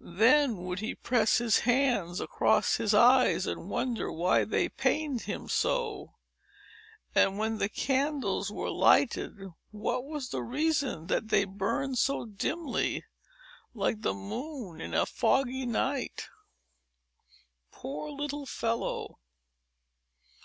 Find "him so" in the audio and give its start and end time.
5.20-6.16